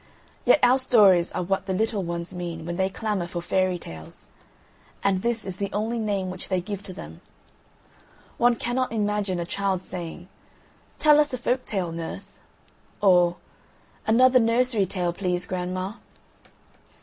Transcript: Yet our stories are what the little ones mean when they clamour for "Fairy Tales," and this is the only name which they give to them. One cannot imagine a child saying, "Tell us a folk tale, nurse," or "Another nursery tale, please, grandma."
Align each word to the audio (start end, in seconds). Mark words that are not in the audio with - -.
Yet 0.45 0.57
our 0.63 0.79
stories 0.79 1.31
are 1.33 1.43
what 1.43 1.67
the 1.67 1.75
little 1.75 2.01
ones 2.01 2.33
mean 2.33 2.65
when 2.65 2.75
they 2.75 2.89
clamour 2.89 3.27
for 3.27 3.39
"Fairy 3.39 3.77
Tales," 3.77 4.27
and 5.03 5.21
this 5.21 5.45
is 5.45 5.57
the 5.57 5.69
only 5.71 5.99
name 5.99 6.31
which 6.31 6.49
they 6.49 6.59
give 6.59 6.81
to 6.81 6.91
them. 6.93 7.21
One 8.39 8.55
cannot 8.55 8.91
imagine 8.91 9.39
a 9.39 9.45
child 9.45 9.83
saying, 9.83 10.27
"Tell 10.97 11.19
us 11.19 11.35
a 11.35 11.37
folk 11.37 11.67
tale, 11.67 11.91
nurse," 11.91 12.39
or 12.99 13.35
"Another 14.07 14.39
nursery 14.39 14.87
tale, 14.87 15.13
please, 15.13 15.45
grandma." 15.45 15.93